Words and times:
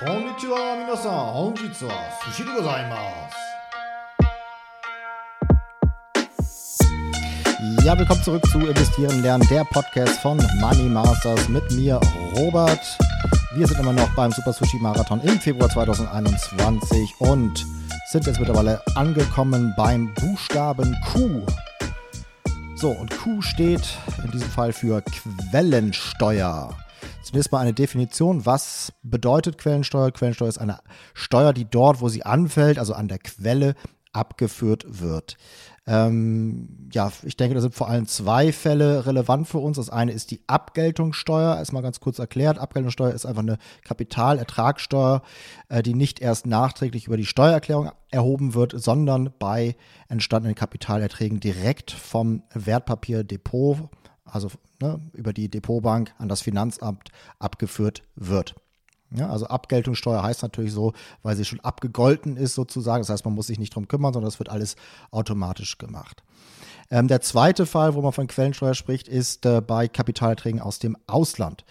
Konnichiwa, 0.00 0.76
minasan. 0.76 1.34
Honjitsu 1.34 1.86
wa 1.86 1.94
sushi 2.24 2.44
de 2.44 2.52
gozaimasu. 2.54 3.36
Ja, 7.84 7.98
willkommen 7.98 8.22
zurück 8.22 8.46
zu 8.46 8.60
Investieren 8.60 9.20
lernen, 9.22 9.46
der 9.50 9.64
Podcast 9.64 10.18
von 10.22 10.38
Money 10.58 10.88
Masters 10.88 11.50
mit 11.50 11.70
mir, 11.72 12.00
Robert. 12.34 12.80
Wir 13.54 13.66
sind 13.66 13.78
immer 13.78 13.92
noch 13.92 14.08
beim 14.14 14.32
Super 14.32 14.54
Sushi 14.54 14.78
Marathon 14.78 15.20
im 15.20 15.38
Februar 15.38 15.68
2021 15.68 17.20
und 17.20 17.66
sind 18.10 18.26
jetzt 18.26 18.38
mittlerweile 18.38 18.80
angekommen 18.94 19.74
beim 19.76 20.14
Buchstaben 20.14 20.96
Q. 21.12 21.42
So, 22.74 22.88
und 22.88 23.14
Q 23.18 23.42
steht 23.42 23.98
in 24.24 24.30
diesem 24.30 24.48
Fall 24.48 24.72
für 24.72 25.02
Quellensteuer. 25.50 26.74
Zunächst 27.30 27.52
mal 27.52 27.60
eine 27.60 27.72
Definition. 27.72 28.44
Was 28.44 28.92
bedeutet 29.04 29.56
Quellensteuer? 29.56 30.10
Quellensteuer 30.10 30.48
ist 30.48 30.58
eine 30.58 30.80
Steuer, 31.14 31.52
die 31.52 31.64
dort, 31.64 32.00
wo 32.00 32.08
sie 32.08 32.24
anfällt, 32.24 32.76
also 32.76 32.92
an 32.92 33.06
der 33.06 33.20
Quelle, 33.20 33.76
abgeführt 34.12 34.84
wird. 35.00 35.36
Ähm, 35.86 36.88
ja, 36.92 37.12
ich 37.22 37.36
denke, 37.36 37.54
da 37.54 37.60
sind 37.60 37.76
vor 37.76 37.88
allem 37.88 38.08
zwei 38.08 38.50
Fälle 38.50 39.06
relevant 39.06 39.46
für 39.46 39.58
uns. 39.58 39.76
Das 39.76 39.90
eine 39.90 40.10
ist 40.10 40.32
die 40.32 40.42
Abgeltungssteuer. 40.48 41.56
Erstmal 41.56 41.82
ganz 41.82 42.00
kurz 42.00 42.18
erklärt. 42.18 42.58
Abgeltungssteuer 42.58 43.12
ist 43.12 43.26
einfach 43.26 43.42
eine 43.42 43.58
Kapitalertragssteuer, 43.84 45.22
äh, 45.68 45.84
die 45.84 45.94
nicht 45.94 46.18
erst 46.20 46.46
nachträglich 46.46 47.06
über 47.06 47.16
die 47.16 47.26
Steuererklärung 47.26 47.92
erhoben 48.10 48.54
wird, 48.54 48.72
sondern 48.76 49.32
bei 49.38 49.76
entstandenen 50.08 50.56
Kapitalerträgen 50.56 51.38
direkt 51.38 51.92
vom 51.92 52.42
Wertpapierdepot, 52.54 53.88
also 54.32 54.50
ne, 54.80 55.00
über 55.12 55.32
die 55.32 55.48
Depotbank 55.48 56.14
an 56.18 56.28
das 56.28 56.42
Finanzamt 56.42 57.10
abgeführt 57.38 58.02
wird. 58.16 58.54
Ja, 59.12 59.28
also 59.28 59.46
Abgeltungssteuer 59.46 60.22
heißt 60.22 60.42
natürlich 60.42 60.72
so, 60.72 60.92
weil 61.22 61.34
sie 61.36 61.44
schon 61.44 61.60
abgegolten 61.60 62.36
ist 62.36 62.54
sozusagen. 62.54 63.02
Das 63.02 63.08
heißt, 63.10 63.24
man 63.24 63.34
muss 63.34 63.48
sich 63.48 63.58
nicht 63.58 63.74
drum 63.74 63.88
kümmern, 63.88 64.12
sondern 64.12 64.28
es 64.28 64.38
wird 64.38 64.50
alles 64.50 64.76
automatisch 65.10 65.78
gemacht. 65.78 66.22
Ähm, 66.92 67.06
der 67.06 67.20
zweite 67.20 67.66
Fall, 67.66 67.94
wo 67.94 68.02
man 68.02 68.12
von 68.12 68.26
Quellensteuer 68.26 68.74
spricht, 68.74 69.06
ist 69.06 69.46
äh, 69.46 69.60
bei 69.60 69.86
Kapitalerträgen 69.86 70.60
aus 70.60 70.80
dem 70.80 70.96
Ausland. 71.06 71.64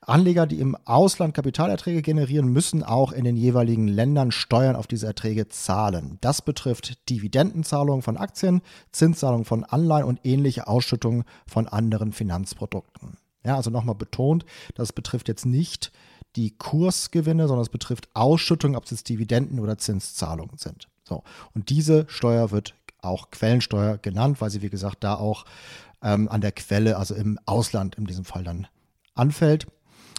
Anleger, 0.00 0.46
die 0.46 0.58
im 0.58 0.76
Ausland 0.84 1.32
Kapitalerträge 1.32 2.02
generieren, 2.02 2.48
müssen 2.48 2.82
auch 2.82 3.12
in 3.12 3.24
den 3.24 3.36
jeweiligen 3.36 3.86
Ländern 3.86 4.32
Steuern 4.32 4.74
auf 4.74 4.88
diese 4.88 5.06
Erträge 5.06 5.48
zahlen. 5.48 6.18
Das 6.20 6.42
betrifft 6.42 7.08
Dividendenzahlungen 7.08 8.02
von 8.02 8.16
Aktien, 8.16 8.62
Zinszahlungen 8.90 9.44
von 9.44 9.62
Anleihen 9.62 10.06
und 10.06 10.20
ähnliche 10.24 10.66
Ausschüttungen 10.66 11.24
von 11.46 11.68
anderen 11.68 12.12
Finanzprodukten. 12.12 13.16
Ja, 13.44 13.56
also 13.56 13.70
nochmal 13.70 13.94
betont, 13.94 14.44
das 14.74 14.92
betrifft 14.92 15.28
jetzt 15.28 15.46
nicht 15.46 15.92
die 16.34 16.56
Kursgewinne, 16.56 17.46
sondern 17.46 17.62
es 17.62 17.68
betrifft 17.68 18.08
Ausschüttungen, 18.14 18.76
ob 18.76 18.84
es 18.84 18.90
jetzt 18.90 19.08
Dividenden 19.08 19.60
oder 19.60 19.78
Zinszahlungen 19.78 20.58
sind. 20.58 20.88
So. 21.04 21.22
Und 21.54 21.68
diese 21.68 22.06
Steuer 22.08 22.50
wird 22.50 22.74
auch 23.04 23.30
Quellensteuer 23.30 23.98
genannt, 23.98 24.40
weil 24.40 24.50
sie, 24.50 24.62
wie 24.62 24.70
gesagt, 24.70 25.04
da 25.04 25.14
auch 25.14 25.44
ähm, 26.02 26.28
an 26.28 26.40
der 26.40 26.52
Quelle, 26.52 26.96
also 26.96 27.14
im 27.14 27.38
Ausland 27.46 27.96
in 27.96 28.04
diesem 28.04 28.24
Fall 28.24 28.44
dann 28.44 28.66
anfällt. 29.14 29.66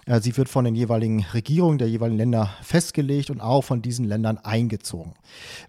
Äh, 0.06 0.22
sie 0.22 0.36
wird 0.38 0.50
von 0.50 0.66
den 0.66 0.76
jeweiligen 0.76 1.26
Regierungen 1.34 1.78
der 1.78 1.90
jeweiligen 1.90 2.18
Länder 2.18 2.50
festgelegt 2.62 3.30
und 3.30 3.42
auch 3.42 3.64
von 3.64 3.82
diesen 3.82 4.06
Ländern 4.06 4.38
eingezogen. 4.38 5.14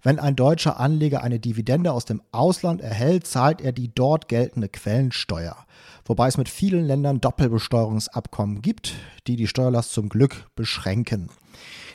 Wenn 0.03 0.19
ein 0.19 0.35
deutscher 0.35 0.79
Anleger 0.79 1.23
eine 1.23 1.39
Dividende 1.39 1.91
aus 1.91 2.05
dem 2.05 2.21
Ausland 2.31 2.81
erhält, 2.81 3.27
zahlt 3.27 3.61
er 3.61 3.71
die 3.71 3.93
dort 3.93 4.27
geltende 4.27 4.69
Quellensteuer 4.69 5.67
wobei 6.07 6.27
es 6.27 6.37
mit 6.37 6.49
vielen 6.49 6.85
Ländern 6.85 7.21
Doppelbesteuerungsabkommen 7.21 8.61
gibt, 8.61 8.93
die 9.27 9.35
die 9.35 9.47
Steuerlast 9.47 9.91
zum 9.91 10.09
Glück 10.09 10.47
beschränken. 10.55 11.29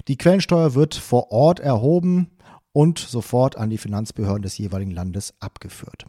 Die 0.09 0.17
Quellensteuer 0.17 0.75
wird 0.75 0.95
vor 0.95 1.31
Ort 1.33 1.61
erhoben 1.61 2.31
und 2.73 2.99
sofort 2.99 3.57
an 3.57 3.71
die 3.71 3.79
Finanzbehörden 3.79 4.43
des 4.43 4.59
jeweiligen 4.59 4.91
Landes 4.91 5.35
abgeführt. 5.41 6.07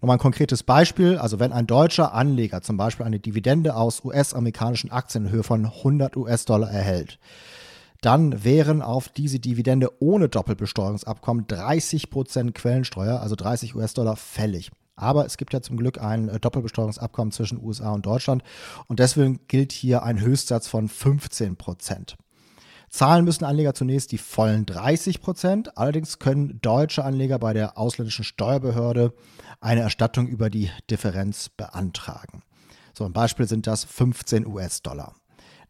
Nochmal 0.00 0.16
ein 0.16 0.20
konkretes 0.20 0.62
Beispiel. 0.62 1.16
Also 1.16 1.40
wenn 1.40 1.52
ein 1.52 1.66
deutscher 1.66 2.12
Anleger 2.12 2.60
zum 2.62 2.76
Beispiel 2.76 3.06
eine 3.06 3.20
Dividende 3.20 3.74
aus 3.74 4.04
US-amerikanischen 4.04 4.90
Aktien 4.90 5.26
in 5.26 5.32
Höhe 5.32 5.42
von 5.42 5.64
100 5.64 6.16
US-Dollar 6.16 6.70
erhält, 6.70 7.18
dann 8.02 8.44
wären 8.44 8.82
auf 8.82 9.08
diese 9.08 9.40
Dividende 9.40 9.90
ohne 10.00 10.28
Doppelbesteuerungsabkommen 10.28 11.46
30% 11.46 12.52
Quellensteuer, 12.52 13.20
also 13.20 13.34
30 13.34 13.74
US-Dollar, 13.74 14.16
fällig. 14.16 14.70
Aber 14.96 15.24
es 15.24 15.38
gibt 15.38 15.54
ja 15.54 15.62
zum 15.62 15.76
Glück 15.76 16.00
ein 16.00 16.28
äh, 16.28 16.38
Doppelbesteuerungsabkommen 16.38 17.32
zwischen 17.32 17.62
USA 17.62 17.92
und 17.92 18.06
Deutschland 18.06 18.42
und 18.86 19.00
deswegen 19.00 19.40
gilt 19.48 19.72
hier 19.72 20.02
ein 20.02 20.20
Höchstsatz 20.20 20.68
von 20.68 20.88
15 20.88 21.56
Prozent. 21.56 22.16
Zahlen 22.94 23.24
müssen 23.24 23.44
Anleger 23.44 23.74
zunächst 23.74 24.12
die 24.12 24.18
vollen 24.18 24.66
30 24.66 25.20
Prozent. 25.20 25.76
Allerdings 25.76 26.20
können 26.20 26.60
deutsche 26.62 27.02
Anleger 27.02 27.40
bei 27.40 27.52
der 27.52 27.76
ausländischen 27.76 28.24
Steuerbehörde 28.24 29.12
eine 29.60 29.80
Erstattung 29.80 30.28
über 30.28 30.48
die 30.48 30.70
Differenz 30.88 31.48
beantragen. 31.48 32.44
So 32.96 33.04
ein 33.04 33.12
Beispiel 33.12 33.48
sind 33.48 33.66
das 33.66 33.82
15 33.82 34.46
US-Dollar. 34.46 35.16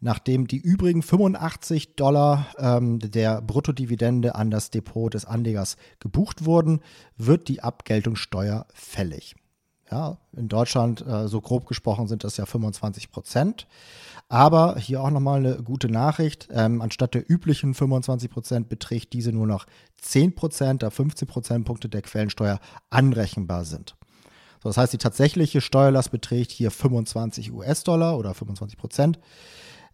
Nachdem 0.00 0.46
die 0.46 0.58
übrigen 0.58 1.02
85 1.02 1.96
Dollar 1.96 2.46
ähm, 2.58 2.98
der 2.98 3.40
Bruttodividende 3.40 4.34
an 4.34 4.50
das 4.50 4.68
Depot 4.68 5.14
des 5.14 5.24
Anlegers 5.24 5.78
gebucht 6.00 6.44
wurden, 6.44 6.80
wird 7.16 7.48
die 7.48 7.62
Abgeltungssteuer 7.62 8.66
fällig. 8.74 9.34
Ja, 9.94 10.18
in 10.36 10.48
Deutschland, 10.48 11.06
äh, 11.06 11.28
so 11.28 11.40
grob 11.40 11.66
gesprochen, 11.66 12.08
sind 12.08 12.24
das 12.24 12.36
ja 12.36 12.46
25 12.46 13.12
Prozent. 13.12 13.68
Aber 14.28 14.76
hier 14.76 15.00
auch 15.00 15.10
nochmal 15.10 15.38
eine 15.38 15.62
gute 15.62 15.88
Nachricht. 15.88 16.48
Ähm, 16.50 16.82
anstatt 16.82 17.14
der 17.14 17.30
üblichen 17.30 17.74
25 17.74 18.28
Prozent 18.28 18.68
beträgt 18.68 19.12
diese 19.12 19.30
nur 19.30 19.46
noch 19.46 19.66
10 19.98 20.34
Prozent, 20.34 20.82
da 20.82 20.90
15 20.90 21.28
Prozentpunkte 21.28 21.88
der 21.88 22.02
Quellensteuer 22.02 22.58
anrechenbar 22.90 23.64
sind. 23.64 23.94
So, 24.60 24.68
das 24.68 24.78
heißt, 24.78 24.92
die 24.94 24.98
tatsächliche 24.98 25.60
Steuerlast 25.60 26.10
beträgt 26.10 26.50
hier 26.50 26.72
25 26.72 27.52
US-Dollar 27.52 28.18
oder 28.18 28.34
25 28.34 28.76
Prozent. 28.76 29.20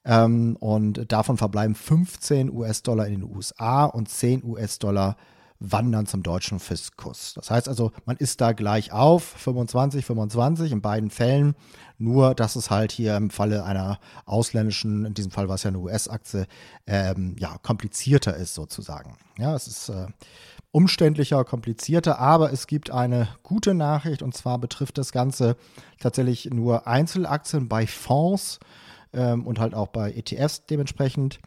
Ähm, 0.06 0.56
und 0.60 1.12
davon 1.12 1.36
verbleiben 1.36 1.74
15 1.74 2.50
US-Dollar 2.50 3.06
in 3.06 3.20
den 3.20 3.24
USA 3.24 3.84
und 3.84 4.08
10 4.08 4.44
US-Dollar 4.44 5.18
wandern 5.60 6.06
zum 6.06 6.22
deutschen 6.22 6.58
Fiskus. 6.58 7.34
Das 7.34 7.50
heißt 7.50 7.68
also, 7.68 7.92
man 8.06 8.16
ist 8.16 8.40
da 8.40 8.52
gleich 8.52 8.92
auf, 8.92 9.22
25, 9.22 10.04
25 10.04 10.72
in 10.72 10.80
beiden 10.80 11.10
Fällen, 11.10 11.54
nur 11.98 12.34
dass 12.34 12.56
es 12.56 12.70
halt 12.70 12.92
hier 12.92 13.14
im 13.16 13.28
Falle 13.28 13.64
einer 13.64 14.00
ausländischen, 14.24 15.04
in 15.04 15.14
diesem 15.14 15.30
Fall 15.30 15.48
war 15.48 15.56
es 15.56 15.62
ja 15.62 15.68
eine 15.68 15.78
US-Aktie, 15.78 16.46
ähm, 16.86 17.36
ja, 17.38 17.58
komplizierter 17.62 18.34
ist 18.36 18.54
sozusagen. 18.54 19.16
Ja, 19.38 19.54
es 19.54 19.66
ist 19.66 19.90
äh, 19.90 20.06
umständlicher, 20.72 21.44
komplizierter, 21.44 22.18
aber 22.18 22.52
es 22.52 22.66
gibt 22.66 22.90
eine 22.90 23.28
gute 23.42 23.74
Nachricht 23.74 24.22
und 24.22 24.34
zwar 24.34 24.58
betrifft 24.58 24.96
das 24.96 25.12
Ganze 25.12 25.56
tatsächlich 25.98 26.46
nur 26.46 26.86
Einzelaktien 26.86 27.68
bei 27.68 27.86
Fonds 27.86 28.60
ähm, 29.12 29.46
und 29.46 29.58
halt 29.58 29.74
auch 29.74 29.88
bei 29.88 30.12
ETFs 30.12 30.64
dementsprechend 30.64 31.38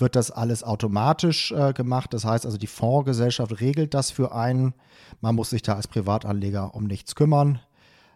wird 0.00 0.16
das 0.16 0.30
alles 0.30 0.62
automatisch 0.64 1.52
äh, 1.52 1.72
gemacht. 1.72 2.12
Das 2.12 2.24
heißt 2.24 2.46
also, 2.46 2.58
die 2.58 2.66
Fondsgesellschaft 2.66 3.60
regelt 3.60 3.94
das 3.94 4.10
für 4.10 4.34
einen. 4.34 4.74
Man 5.20 5.34
muss 5.34 5.50
sich 5.50 5.62
da 5.62 5.74
als 5.74 5.88
Privatanleger 5.88 6.74
um 6.74 6.84
nichts 6.84 7.14
kümmern. 7.14 7.60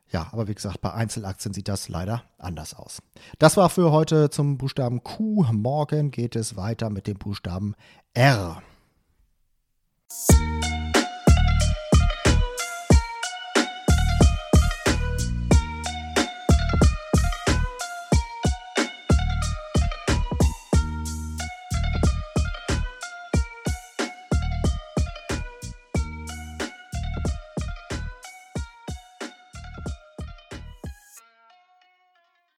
Ja, 0.08 0.28
aber 0.32 0.48
wie 0.48 0.54
gesagt, 0.54 0.80
bei 0.80 0.92
Einzelaktien 0.92 1.54
sieht 1.54 1.68
das 1.68 1.88
leider 1.88 2.24
anders 2.38 2.74
aus. 2.74 3.00
Das 3.38 3.56
war 3.56 3.70
für 3.70 3.92
heute 3.92 4.30
zum 4.30 4.58
Buchstaben 4.58 5.04
Q. 5.04 5.46
Morgen 5.52 6.10
geht 6.10 6.34
es 6.34 6.56
weiter 6.56 6.90
mit 6.90 7.06
dem 7.06 7.16
Buchstaben 7.16 7.74
R. 8.12 8.60